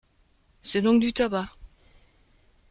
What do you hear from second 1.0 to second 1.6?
tabac?